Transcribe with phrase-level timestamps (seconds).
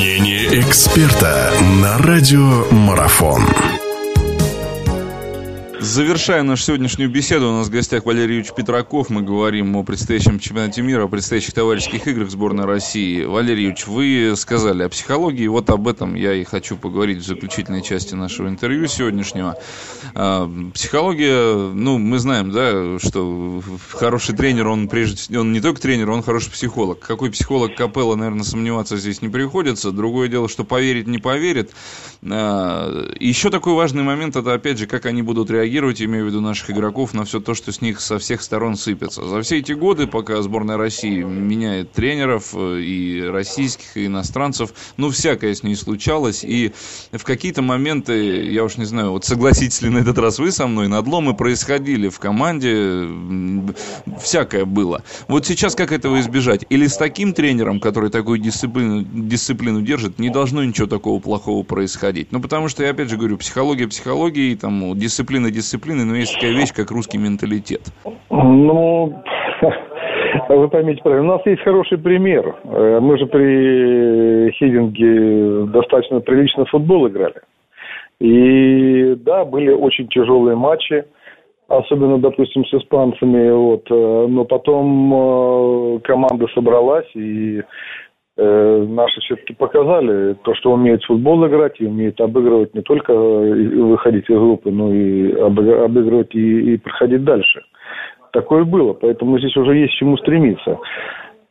[0.00, 2.64] Мнение эксперта на радио
[5.82, 7.48] Завершаем нашу сегодняшнюю беседу.
[7.48, 9.08] У нас в гостях Валерий Юрьевич Петраков.
[9.08, 13.24] Мы говорим о предстоящем чемпионате мира, о предстоящих товарищеских играх сборной России.
[13.24, 15.46] Валерий Юрьевич, вы сказали о психологии.
[15.46, 19.56] Вот об этом я и хочу поговорить в заключительной части нашего интервью сегодняшнего.
[20.14, 26.10] А, психология, ну, мы знаем, да, что хороший тренер, он прежде он не только тренер,
[26.10, 27.00] он хороший психолог.
[27.00, 29.92] Какой психолог Капелла, наверное, сомневаться здесь не приходится.
[29.92, 31.70] Другое дело, что поверить не поверит.
[32.22, 36.28] А, еще такой важный момент, это опять же, как они будут реагировать реагировать, имею в
[36.28, 39.26] виду наших игроков, на все то, что с них со всех сторон сыпется.
[39.26, 45.10] За все эти годы, пока сборная России меняет тренеров э, и российских, и иностранцев, ну,
[45.10, 46.72] всякое с ней случалось, и
[47.12, 50.66] в какие-то моменты, я уж не знаю, вот согласитесь ли на этот раз вы со
[50.66, 53.08] мной, надломы происходили в команде,
[54.20, 55.04] всякое было.
[55.28, 56.66] Вот сейчас как этого избежать?
[56.68, 62.32] Или с таким тренером, который такую дисциплину, дисциплину держит, не должно ничего такого плохого происходить?
[62.32, 65.50] Ну, потому что, я опять же говорю, психология психологии, там, дисциплина дисциплины,
[66.04, 67.82] но есть такая вещь, как русский менталитет.
[68.30, 69.22] Ну,
[70.48, 72.56] вы поймите правильно, у нас есть хороший пример.
[72.64, 77.40] Э, мы же при Хидинге достаточно прилично футбол играли.
[78.20, 81.04] И да, были очень тяжелые матчи,
[81.68, 83.50] особенно, допустим, с испанцами.
[83.50, 87.62] Вот, э, но потом э, команда собралась и
[88.40, 94.28] наши все-таки показали то, что умеют в футбол играть и умеют обыгрывать не только выходить
[94.30, 97.62] из группы, но и обыгрывать и, и проходить дальше.
[98.32, 100.78] Такое было, поэтому здесь уже есть чему стремиться.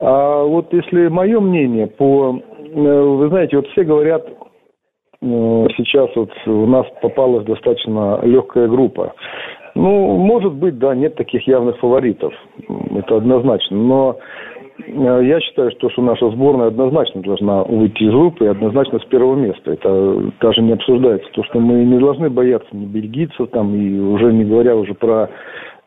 [0.00, 2.40] А вот если мое мнение по...
[2.74, 9.14] Э, вы знаете, вот все говорят, э, сейчас вот у нас попалась достаточно легкая группа.
[9.74, 12.34] Ну, может быть, да, нет таких явных фаворитов.
[12.96, 13.76] Это однозначно.
[13.76, 14.51] Но Э,
[14.86, 19.36] я считаю, что, что наша сборная однозначно должна выйти из группы и однозначно с первого
[19.36, 19.72] места.
[19.72, 21.28] Это даже не обсуждается.
[21.32, 25.30] То, что мы не должны бояться ни бельгийцев, там, и уже не говоря уже про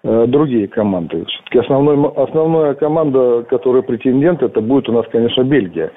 [0.03, 1.25] э, другие команды.
[1.25, 5.92] Все-таки основной, основная команда, которая претендент, это будет у нас, конечно, Бельгия.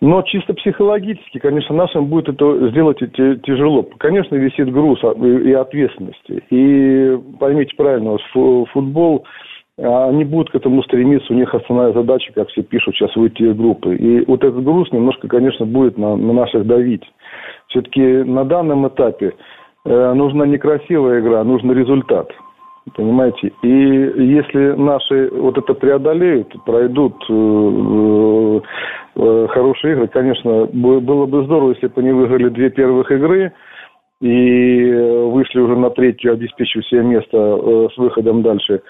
[0.00, 2.98] Но чисто психологически, конечно, нашим будет это сделать
[3.42, 3.82] тяжело.
[3.98, 6.42] Конечно, висит груз и ответственности.
[6.48, 8.16] И поймите правильно,
[8.72, 9.26] футбол
[9.78, 13.56] они будут к этому стремиться, у них основная задача, как все пишут, сейчас выйти из
[13.56, 13.94] группы.
[13.96, 17.04] И вот этот груз немножко, конечно, будет на, на наших давить.
[17.68, 19.34] Все-таки на данном этапе
[19.84, 22.30] э, нужна не красивая игра, нужен результат.
[22.94, 23.52] Понимаете?
[23.62, 28.60] И если наши вот это преодолеют, пройдут э,
[29.16, 33.52] э, хорошие игры, конечно, было бы здорово, если бы они выиграли две первых игры
[34.20, 38.82] и вышли уже на третью, обеспечив себе место э, с выходом дальше.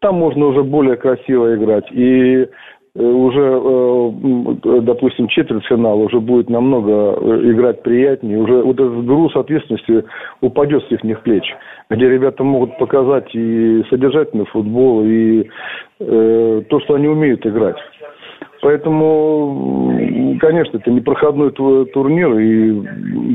[0.00, 1.90] Там можно уже более красиво играть.
[1.90, 2.46] И
[2.94, 8.38] э, уже, э, допустим, четвертьфинал уже будет намного э, играть приятнее.
[8.38, 10.04] Уже вот этот груз ответственности
[10.42, 11.44] упадет с их плеч,
[11.90, 15.48] где ребята могут показать и содержательный футбол, и
[16.00, 17.76] э, то, что они умеют играть.
[18.62, 19.92] Поэтому,
[20.40, 22.72] конечно, это непроходной турнир и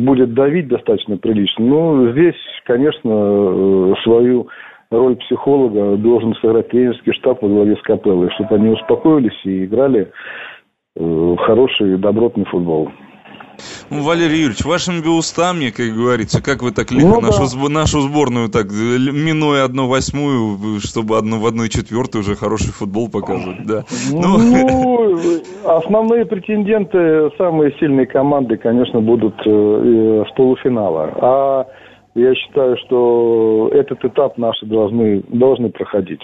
[0.04, 1.64] будет давить достаточно прилично.
[1.64, 2.36] Но здесь,
[2.66, 4.48] конечно, свою
[4.92, 10.12] роль психолога должен сыграть тренерский штаб во главе с Капеллой, чтобы они успокоились и играли
[10.96, 12.92] э, хороший добротный футбол.
[13.90, 17.70] Ну, Валерий Юрьевич, вашими устами, как говорится, как вы так лихо ну, нашу, да.
[17.70, 23.66] нашу сборную так, минуя одну восьмую, чтобы одну в одну четвертую уже хороший футбол показывать,
[23.66, 23.84] да.
[24.12, 31.12] Ну, ну основные претенденты, самые сильные команды, конечно, будут э, с полуфинала.
[31.22, 31.68] А
[32.16, 36.22] я считаю, что этот этап наши должны, должны проходить.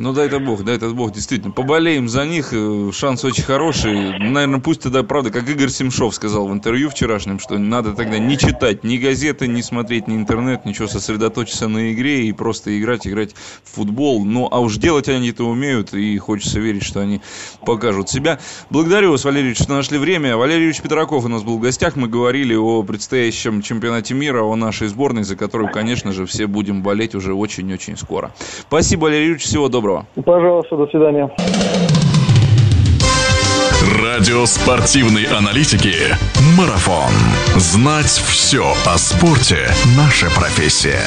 [0.00, 1.52] Ну, дай это бог, дай это бог, действительно.
[1.52, 4.18] Поболеем за них, э, шанс очень хороший.
[4.18, 8.38] Наверное, пусть тогда, правда, как Игорь Семшов сказал в интервью вчерашнем, что надо тогда не
[8.38, 13.34] читать ни газеты, не смотреть ни интернет, ничего, сосредоточиться на игре и просто играть, играть
[13.62, 14.24] в футбол.
[14.24, 17.20] Ну, а уж делать они это умеют, и хочется верить, что они
[17.66, 18.40] покажут себя.
[18.70, 20.34] Благодарю вас, Валерий что нашли время.
[20.34, 21.96] Валерий Ильич Петраков у нас был в гостях.
[21.96, 26.82] Мы говорили о предстоящем чемпионате мира, о нашей сборной, за которую, конечно же, все будем
[26.82, 28.32] болеть уже очень-очень скоро.
[28.66, 30.06] Спасибо, Валерий Ильич, всего доброго доброго.
[30.24, 31.30] Пожалуйста, до свидания.
[34.02, 35.94] Радио спортивной аналитики
[36.56, 37.12] «Марафон».
[37.56, 41.02] Знать все о спорте– наша профессия.